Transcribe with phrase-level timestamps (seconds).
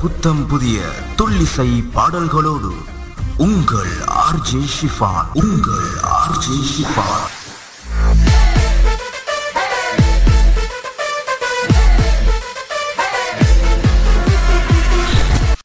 [0.00, 0.78] புத்தம் புதிய
[1.16, 2.72] துள்ளிசை பாடல்களோடு
[3.36, 3.92] உங்கள்
[4.24, 7.26] ஆர்ஜே ஷிஃபான் உங்கள் ஆர்ஜே ஷிஃபான்.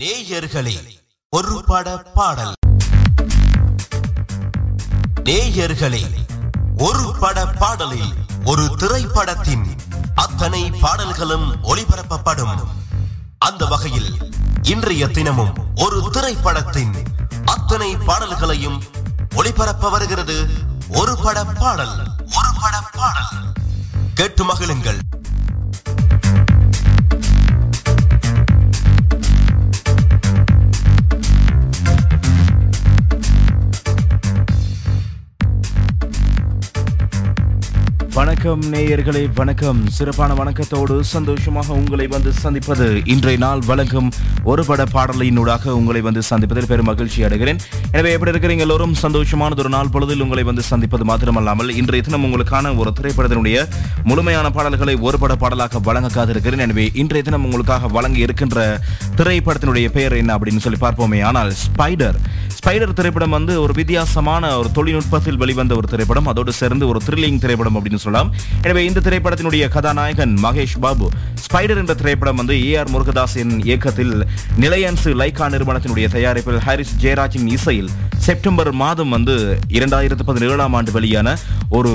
[0.02, 0.78] நேயர்களே
[1.30, 2.54] ஒரு பட பாடல்.
[5.24, 6.04] நேயர்களே
[6.78, 8.14] ஒரு பட பாடலில்
[8.44, 9.76] ஒரு திரைப்படத்தின்
[10.16, 12.80] அத்தனை பாடல்களும் ஒளிபரப்பப்படும்.
[13.46, 16.96] அந்த வகையில் இன்றைய தினமும் ஒரு திரைப்படத்தின்
[17.46, 18.84] அத்தனை பாடல்களையும்
[19.36, 20.50] ஒளிபரப்ப வருகிறது
[20.90, 23.54] ஒரு பட பாடல் ஒரு பட பாடல்.
[24.14, 25.00] கேட்டு மகிழுங்கள்.
[38.22, 39.78] வணக்கம் நேயர்களே வணக்கம்.
[39.98, 44.10] சிறப்பான வணக்கத்தோடு சந்தோஷமாக உங்களை வந்து சந்திப்பது இன்றைய நாள் வழங்கும்
[44.52, 47.62] ஒரு பட பாடலினூடாக உங்களை வந்து சந்திப்பதில் பெரும் மகிழ்ச்சி அடைகிறேன்.
[47.98, 48.94] எனவே எப்படி இருக்கிறீங்க எல்லோரும்?
[49.04, 53.64] சந்தோஷமானது ஒரு நாள் பொழுதில் உங்களை வந்து சந்திப்பது மாத்திரமல்லாமல் இன்றைய தினம் உங்களுக்கான ஒரு திரைப்படத்தினுடைய
[54.10, 58.68] முழுமையான பாடல்களை ஒரு பட பாடலாக வழங்க காத்திருக்கிறேன் எனவே இன்றைய தினம் உங்களுக்காக வழங்க இருக்கின்ற
[59.22, 61.22] திரைப்படத்தினுடைய பெயர் என்ன அப்படின்னு சொல்லி பார்ப்போமே.
[61.32, 62.20] ஆனால் ஸ்பைடர்
[62.62, 66.28] ஸ்பைடர் திரைப்படம் வந்து ஒரு வித்தியாசமான ஒரு தொழில்நுட்பத்தில் வெளிவந்த ஒரு திரைப்படம்.
[66.32, 68.30] அதோடு சேர்ந்து ஒரு த்ரில்லிங் திரைப்படம் அப்படின்னு சொல்லலாம்.
[68.66, 71.08] எனவே இந்த திரைப்படத்தினுடைய கதாநாயகன் மகேஷ் பாபு
[71.46, 74.14] ஸ்பைடர் என்ற திரைப்படம் வந்து ஏ ஆர் முருகதாஸின் இயக்கத்தில்
[74.64, 77.92] நிலையன்சு லைகா நிறுவனத்தினுடைய தயாரிப்பில் ஹாரிஸ் ஜெயராஜின் இசையில்
[78.28, 79.38] செப்டம்பர் மாதம் வந்து
[79.78, 81.38] இரண்டாயிரத்து பதினேழாம் ஆண்டு வெளியான
[81.80, 81.94] ஒரு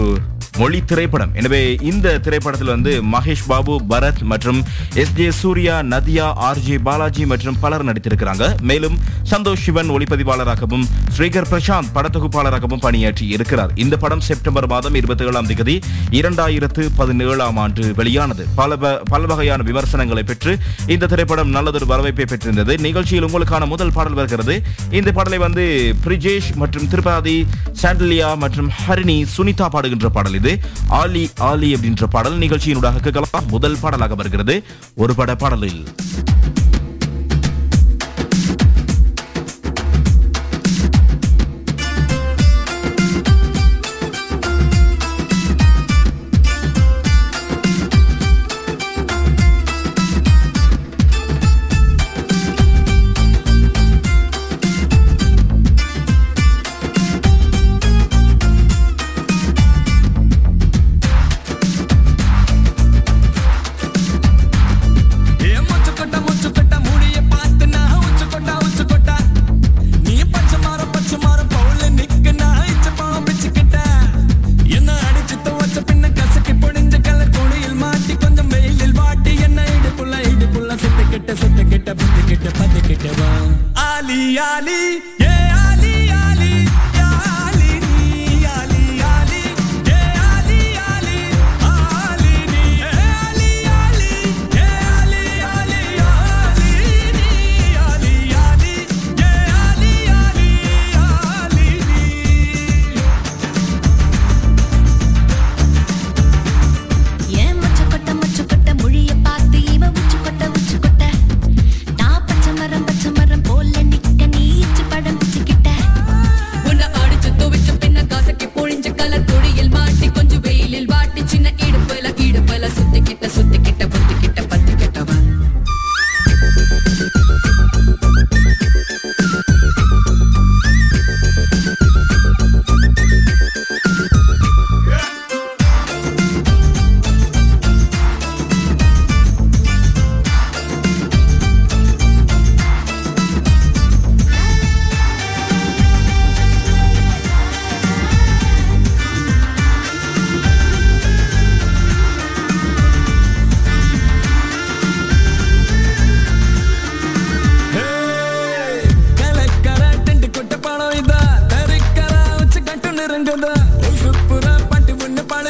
[0.58, 1.32] மொழி திரைப்படம்.
[1.34, 1.60] எனவே
[1.90, 4.60] இந்த திரைப்படத்தில் வந்து மகேஷ் பாபு பரத் மற்றும்
[5.02, 8.46] S J Suryah Nadhiya R J Balaji மற்றும் பலர் நடித்திருக்கிறாங்க.
[8.60, 8.96] மேலும்
[9.30, 10.84] சந்தோஷ் சிவன் ஒளிப்பதிவாளராகவும்
[11.16, 13.70] ஸ்ரீகர் பிரசாந்த் படத்தொகுப்பாளராகவும் பணியாற்றி இருக்கிறார்.
[13.84, 15.76] இந்த படம் செப்டம்பர் மாதம் இருபத்தி ஏழாம் தேதி
[16.20, 18.46] இரண்டாயிரத்து பதினேழாம் ஆண்டு வெளியானது.
[18.60, 18.76] பல
[19.12, 20.54] பல வகையான விமர்சனங்களை பெற்று
[20.94, 22.76] இந்த திரைப்படம் நல்லதொரு வரவேற்பை பெற்றிருந்தது.
[22.88, 24.56] நிகழ்ச்சியில் உங்களுக்கான முதல் பாடல் வருகிறது.
[24.90, 25.66] இந்த பாடலை வந்து
[26.06, 27.36] பிரிஜேஷ் மற்றும் திருபாதி
[27.82, 30.45] சாண்டலியா மற்றும் ஹரிணி சுனிதா பாடுகின்ற பாடல் இது.
[30.88, 33.48] ஆலி ஆலி அப்படின்ற பாடல் நிகழ்ச்சியினூடாக கேட்கலாம்.
[33.48, 34.64] முதல் பாடலாக வருகிறது.
[34.94, 35.84] ஒரு பட பாடலில்.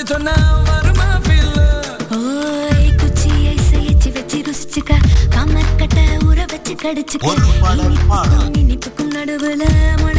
[0.07, 0.35] சொன்னா
[0.67, 1.61] வருமா பில்ல
[2.19, 4.93] ஓய் குச்சியை செய்யச்சு வச்சு ருசிச்சுக்க
[5.35, 7.33] காமர் கட்ட ஊற வச்சு கடிச்சுக்க.
[9.17, 9.65] நடுவுல
[10.03, 10.17] மன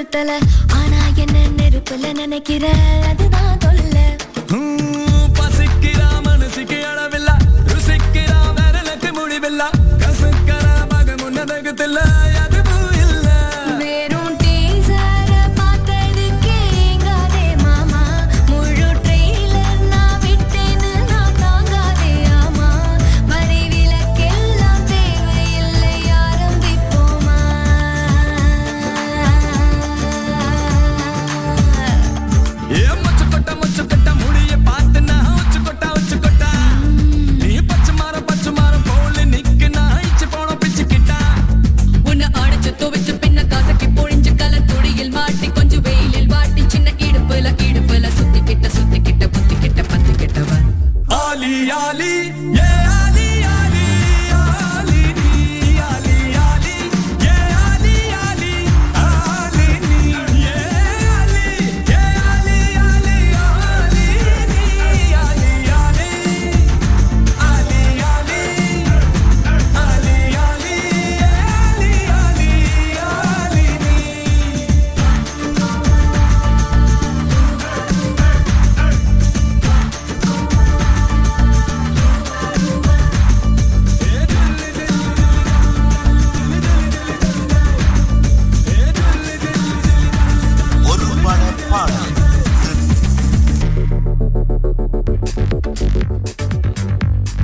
[0.00, 0.34] கொளுத்தல
[0.74, 2.64] ஆனா என்ன நெருப்புல நினைக்கிற?
[3.08, 3.96] அதுதான் தொல்ல.
[5.38, 7.30] பசிக்கிறா மனசுக்கு அளவில்ல.
[7.70, 9.62] ருசிக்கிறா விரலுக்கு முடிவில்ல.
[10.02, 11.98] கசுக்கிறா மக முன்னதகத்தில்ல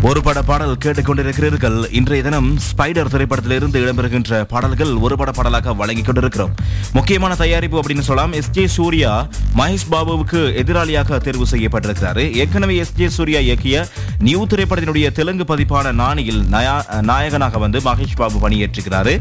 [0.08, 1.76] ஒரு பட பாடல் கேட்டுக்கொண்டிருக்கிறீர்கள்.
[1.98, 6.52] இன்றைய தினம் ஸ்பைடர் திரைப்படத்திலிருந்து இடம்பெறுகின்ற பாடல்கள் ஒரு பட பாடலாக வழங்கிக் கொண்டிருக்கிறோம்.
[6.96, 9.12] முக்கியமான தயாரிப்பு அப்படின்னு சொல்லலாம் எஸ் ஜே சூர்யா
[9.60, 12.20] மகேஷ் பாபுவுக்கு எதிராளியாக தேர்வு செய்யப்பட்டிருக்கிறார்.
[12.42, 13.80] ஏற்கனவே எஸ் ஜே சூர்யா இயக்கிய
[14.26, 16.40] நியூ திரைப்படத்தினுடைய தெலுங்கு பதிப்பான நாணியில்
[17.10, 19.12] நாயகனாக வந்து Mahesh Babu பணியேற்றுகிறார்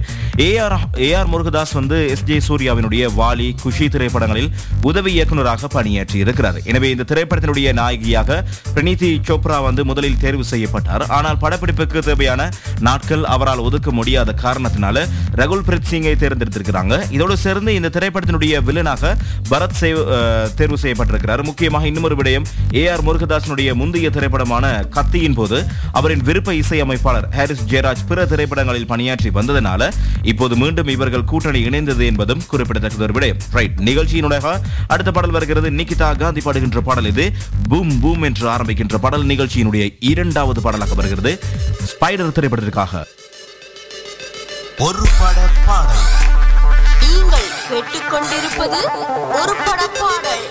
[0.47, 0.77] A R
[1.07, 4.51] A R Murugadoss வந்து எஸ் ஜே சூர்யாவினுடைய வாலி குஷி திரைப்படங்களில்
[4.91, 8.39] உதவி இயக்குநராக பணியாற்றி இருக்கிறார் எனவே இந்த திரைப்படத்தினுடைய நாயகியாக
[8.75, 12.41] பிரணீதி சோப்ரா வந்து முதலில் தேர்வு செய்யப்பட்டார் ஆனால் படப்பிடிப்புக்கு தேவையான
[12.87, 15.05] நாட்கள் அவரால் ஒதுக்க முடியாத காரணத்தினால
[15.39, 16.95] ரகுல் பிரீத் சிங்கை தேர்ந்தெடுத்திருக்கிறாங்க.
[17.15, 19.13] இதோடு சேர்ந்து இந்த திரைப்படத்தினுடைய வில்லனாக
[19.49, 19.77] பரத்
[20.59, 21.43] தேர்வு செய்யப்பட்டிருக்கிறார்.
[21.49, 22.47] முக்கியமாக இன்னொரு விடயம்
[22.81, 24.65] ஏ ஆர் முருகதாசனுடைய முந்தைய திரைப்படமான
[24.97, 25.57] கத்தியின் போது
[25.99, 29.91] அவரின் விருப்ப இசையமைப்பாளர் ஹாரிஸ் ஜெயராஜ் பிற திரைப்படங்களில் பணியாற்றி வந்ததனால
[30.31, 33.39] இப்போது மீண்டும் இவர்கள் கூட்டணி இணைந்தது என்பதும் குறிப்பிடத்தக்கது ஒரு விடயம்.
[33.57, 34.33] ரைட் நிகழ்ச்சியினுடைய
[34.93, 35.67] அடுத்த பாடல் வருகிறது.
[35.79, 37.25] நிகிதா காந்தி பாடுகின்ற பாடல் இது.
[37.69, 41.31] பூம் பூம் என்று ஆரம்பிக்கின்ற பாடல் நிகழ்ச்சியினுடைய இரண்டாவது பாடலாக வருகிறது.
[41.91, 42.93] ஸ்பைடர் திரைப்படத்திற்காக.
[44.85, 46.03] ஒரு பட பாடல்.
[47.01, 48.79] நீங்கள் கேட்டுக்கொண்டிருப்பது
[49.39, 50.43] ஒரு படப்பாடல்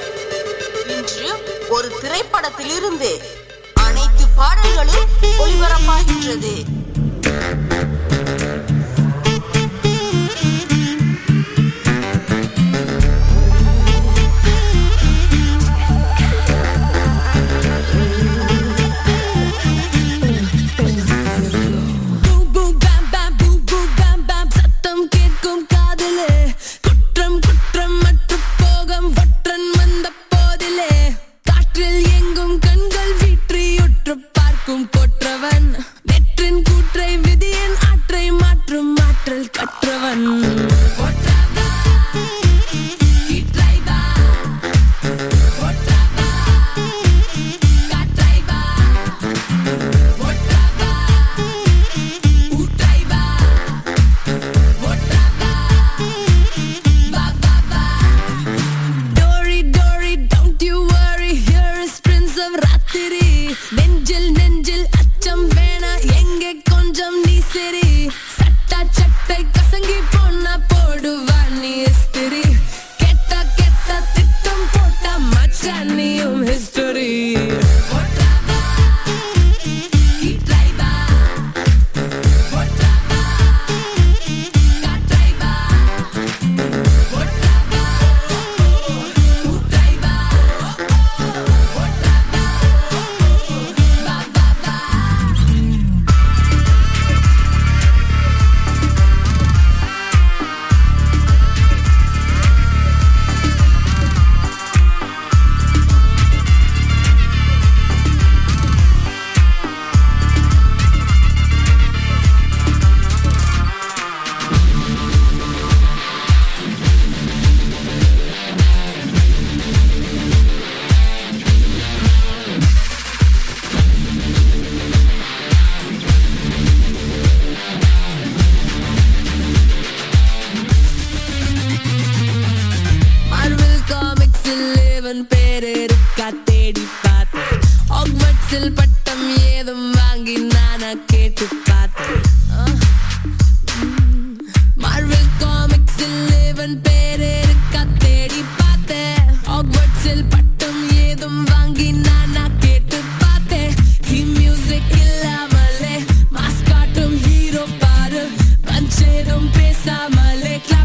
[0.93, 1.31] இன்று
[1.69, 3.11] ஒரு திரைப்படத்திலிருந்து
[3.85, 5.09] அனைத்து பாடல்களும்
[5.43, 6.55] ஒளிபரப்பாகின்றது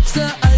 [0.10, 0.49] So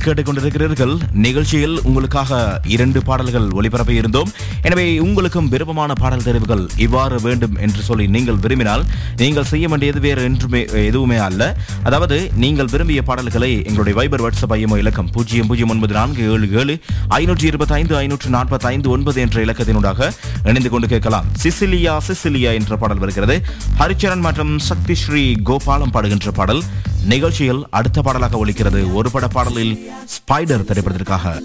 [0.00, 0.92] நீங்கள் கேட்டுக்கொண்டிருக்கிறீர்கள்
[1.24, 2.36] நிகழ்ச்சியில் உங்களுக்காக
[2.74, 4.30] இரண்டு பாடல்கள் ஒளிபரப்ப இருந்தோம்.
[4.68, 8.84] எனவே உங்களுக்கும் விருப்பமான பாடல் தெரிவுகள் இவ்வாறு வேண்டும் என்று சொல்லி நீங்கள் விரும்பினால்
[9.22, 11.42] நீங்கள் செய்ய வேண்டியது வேறு என்றுமே எதுவுமே அல்ல.
[11.88, 16.76] அதாவது நீங்கள் விரும்பிய பாடல்களை எங்களுடைய வைபர் வாட்ஸ்அப் ஐயமோ இலக்கம் பூஜ்ஜியம் பூஜ்ஜியம் ஒன்பது நான்கு ஏழு ஏழு
[17.18, 20.10] ஐநூற்றி இருபத்தைந்து ஐநூற்று நாற்பத்தைந்து ஒன்பது என்ற இலக்கத்தினூடாக
[20.52, 21.28] இணைந்து கொண்டு கேட்கலாம்.
[21.42, 23.36] சிசிலியா சிசிலியா என்ற பாடல் வருகிறது.
[23.82, 26.64] ஹரிச்சரன் மற்றும் சக்தி ஸ்ரீ கோபாலம் பாடுகின்ற பாடல்.
[27.04, 31.40] நிகழ்ச்சியில் அடுத்த பாடலாக ஒலிக்கிறது ஒரு பட பாடலில் ஸ்பைடர் திரைப்படத்திற்காக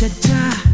[0.00, 0.69] cha cha.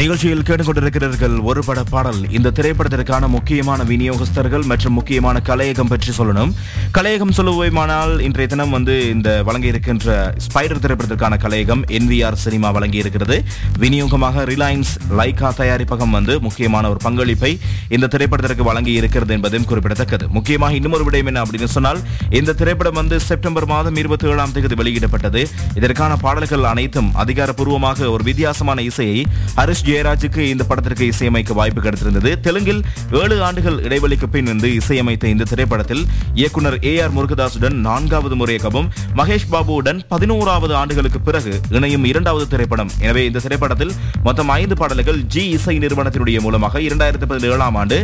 [0.00, 2.20] நிகழ்ச்சியில் கேட்டுக்கொண்டிருக்கிறீர்கள் ஒரு பட பாடல்.
[2.36, 6.52] இந்த திரைப்படத்திற்கான முக்கியமான விநியோகஸ்தர்கள் மற்றும் முக்கியமான கலையகம் பற்றி சொல்லணும்.
[6.96, 13.36] கலையகம் சொல்லுவோமானால் இன்றைய தினம் வந்து இந்த வழங்கி இருக்கின்ற ஸ்பைடர் திரைப்படத்திற்கான கலையகம் என்விஆர் சினிமா வழங்கி இருக்கிறது
[13.82, 17.52] விநியோகமாக ரிலையன்ஸ் லைகா தயாரிப்பகம் வந்து முக்கியமான ஒரு பங்களிப்பை
[17.96, 20.26] இந்த திரைப்படத்திற்கு வழங்கி இருக்கிறது என்பதும் குறிப்பிடத்தக்கது.
[20.38, 22.02] முக்கியமாக இன்னொரு விடயம் என்ன அப்படின்னு சொன்னால்
[22.40, 25.44] இந்த திரைப்படம் வந்து செப்டம்பர் மாதம் இருபத்தி ஏழாம் தேதி வெளியிடப்பட்டது.
[25.80, 29.20] இதற்கான பாடல்கள் அனைத்தும் அதிகாரப்பூர்வமாக ஒரு வித்தியாசமான இசையை
[29.60, 32.30] ஹரிஷ் ஜெயராஜுக்கு இந்த படத்திற்கு இசையமைக்க வாய்ப்பு கிடைத்திருந்தது.
[32.46, 32.80] தெலுங்கில்
[33.20, 36.02] ஏழு ஆண்டுகள் இடைவெளிக்கு பின் வந்து இசையமைத்த இந்த திரைப்படத்தில்
[36.40, 38.88] இயக்குனர் ஏ ஆர் முருகதாசுடன் நான்காவது முறையாகவும்
[39.20, 42.92] மகேஷ் பாபுவுடன் பதினோராவது ஆண்டுகளுக்கு பிறகு இணையும் இரண்டாவது திரைப்படம்.
[43.06, 43.92] எனவே இந்த திரைப்படத்தில்
[44.26, 47.98] மொத்தம் ஐந்து பாடல்கள் ஜி இசை நிறுவனத்தினுடைய மூலமாக இரண்டாயிரத்தி பதினேழாம் ஆண்டு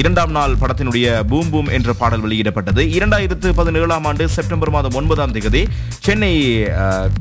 [0.00, 2.82] இரண்டாம் நாள் படத்தினுடைய பூம் பூம் என்ற பாடல் வெளியிடப்பட்டது.
[2.98, 5.62] இரண்டாயிரத்து பதினேழாம் ஆண்டு செப்டம்பர் மாதம் ஒன்பதாம் தேதி
[6.06, 6.32] சென்னை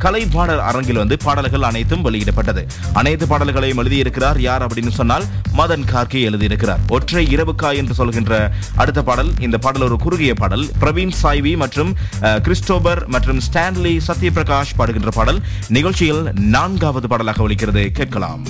[0.05, 2.63] கலை பாடல் அரங்கில் வந்து பாடல்கள் அனைத்தும் வெளியிடப்பட்டது.
[3.01, 4.39] அனைத்து பாடல்களையும் எழுதியிருக்கிறார்.
[4.39, 5.23] யார் அப்படின்னு சொன்னால்
[5.57, 6.81] மதன் கார்கே எழுதியிருக்கிறார்.
[6.87, 10.65] ஒற்றை இரவுக்கா என்று சொல்கின்ற அடுத்த பாடல் இந்த பாடல் ஒரு குறுகிய பாடல்.
[10.81, 11.95] பிரவீன் சாய்வி மற்றும்
[12.43, 15.41] கிறிஸ்டோபர் மற்றும் ஸ்டான்லி சத்யபிரகாஷ் பாடுகின்ற பாடல்.
[15.67, 17.87] நிகழ்ச்சியில் நான்காவது பாடலாக ஒலிக்கிறது.
[17.91, 18.45] கேட்கலாம்.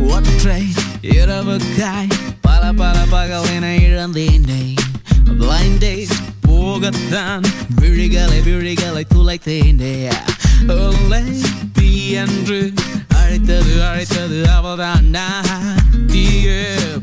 [0.00, 0.62] ஒற்றை
[1.02, 4.62] இரவுக்காய் பல பல பகலின இழந்தேனே.
[5.34, 6.12] Blind days
[6.46, 7.44] போகத்தான்
[7.80, 9.94] விழிகளை விழிகளை துளைத்தேனே
[10.76, 11.22] ஒல்லை
[11.72, 11.90] தீ
[12.22, 12.58] என்று
[13.18, 16.62] அழைத்தது அழைத்தது அவள்தான் நான் தீயே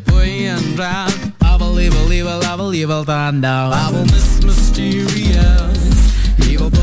[0.09, 1.15] பொய் என்றால்
[1.51, 3.41] அவள் இவள் இவள் அவள் இவள் தான்
[3.79, 5.85] அவள் மிஸ் மிஸ்டீரியஸ்
[6.49, 6.73] இவள்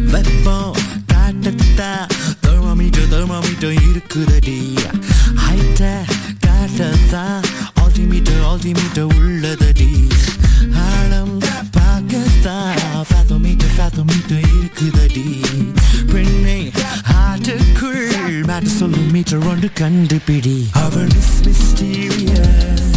[0.00, 0.76] வெப்பம்
[1.12, 2.06] காட்டத்தா.
[2.40, 4.78] தெர்மோமீட்டர் தெர்மோமீட்டர் இருக்குதடி.
[5.36, 6.02] ஹைட்ட
[6.46, 7.42] காட்டத்தா.
[7.74, 10.10] ஆல்டிமீட்டர் ஆல்டிமீட்டர் உள்ளதடி.
[10.74, 11.38] ஆழம்
[11.76, 12.78] பார்க்கத்தா.
[13.08, 15.42] Fathometer fathometer இருக்குதடி.
[16.12, 16.72] பெண்ணை
[17.12, 20.66] ஹார்ட்டுக்குள் மேட்ட சொல்லும் மீட்டர் ஒன்று கண்டுபிடி.
[20.72, 22.93] அவள் மிஸ் மிஸ்டீரியஸ்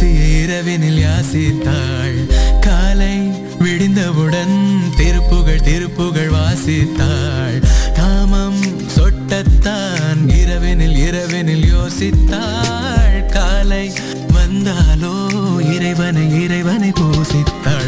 [0.00, 2.32] ரகசிய இரவினில் யாசித்தாள்.
[2.60, 3.18] காலை
[3.58, 7.62] விடிந்தவுடன் திருப்புகள் திருப்புகள் வாசித்தாள்.
[7.94, 8.64] காமம்
[8.96, 13.26] சொட்டத்தான் இரவினில் இரவினில் யோசித்தாள்.
[13.26, 13.92] காலை
[14.32, 15.28] வந்தாலோ
[15.74, 17.79] இறைவனை இறைவனை போசித்தாள்.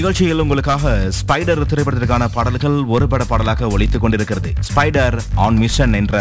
[0.00, 4.50] நிகழ்ச்சியில் உங்களுக்காக ஸ்பைடர் திரைப்படத்திற்கான பாடல்கள் ஒரு பட பாடலாக ஒழித்துக் கொண்டிருக்கிறது.
[4.68, 6.14] ஸ்பைடர் ஆன் மிஷன் என்ற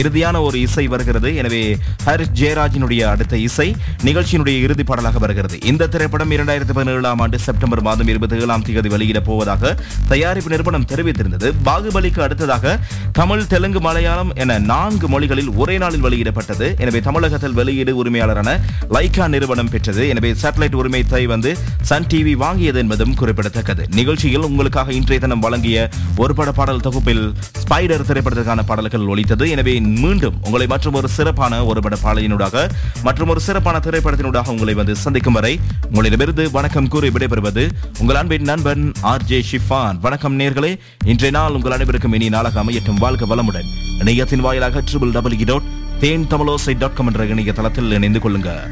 [0.00, 1.28] இறுதியான ஒரு இசை வருகிறது.
[1.40, 1.60] எனவே
[2.06, 3.66] ஹரிஷ் ஜெயராஜினுடைய அடுத்த இசை
[4.04, 5.60] நிகழ்ச்சியினுடைய இறுதி பாடலாக வருகிறது.
[5.70, 9.72] இந்த திரைப்படம் இரண்டாயிரத்தி பதினேழாம் ஆண்டு செப்டம்பர் மாதம் இருபத்தி ஏழாம் தேதி வெளியிட போவதாக
[10.08, 11.50] தயாரிப்பு நிறுவனம் தெரிவித்திருந்தது.
[11.68, 12.74] பாகுபலிக்கு அடுத்ததாக
[13.20, 16.68] தமிழ் தெலுங்கு மலையாளம் என நான்கு மொழிகளில் ஒரே நாளில் வெளியிடப்பட்டது.
[16.78, 18.58] எனவே தமிழகத்தில் வெளியீடு உரிமையாளரான
[18.96, 20.08] லைகா நிறுவனம் பெற்றது.
[20.08, 21.52] எனவே சேட்டலைட் உரிமைத்தை வந்து
[21.92, 23.84] சன் டிவி வாங்கியது என்பதும் குறிப்பிடத்தக்கது.
[23.98, 25.88] நிகழ்ச்சியில் உங்களுக்காக இன்றைய தினம் வழங்கிய
[26.22, 27.24] ஒரு பட பாடல் தொகுப்பில்
[27.62, 32.64] ஸ்பைடர் திரைப்படத்திற்கான பாடல்கள் ஒழித்தது எனவே மீண்டும் உங்களை மற்றும் ஒரு சிறப்பான ஒரு பட பாடலினூடாக
[33.02, 35.52] மற்றும் ஒரு சிறப்பான திரைப்படத்தினூடாக உங்களை வந்து சந்திக்கும் வரை
[35.88, 37.64] உங்களிடமிருந்து வணக்கம் கூறி விடைபெறுவது
[38.00, 39.98] உங்கள் அன்பின் நண்பன் ஆர் ஜே ஷிஃபான்.
[40.06, 40.72] வணக்கம் நேர்களே.
[41.04, 43.00] இன்றைய நாள் உங்கள் அனைவருக்கும் இனி நாளாக அமையட்டும்.
[43.04, 43.68] வாழ்க வளமுடன்.
[44.00, 45.68] இணையத்தின் வாயிலாக triple W dot
[46.00, 48.62] Then Tamilosai dot com என்ற இணைய தளத்தில் இணைந்து கொள்ளுங்கள்.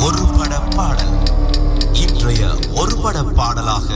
[0.00, 1.14] ஒரு பட பாடல்.
[1.94, 2.42] இன்றைய
[2.74, 3.88] ஒரு பட பாடலாக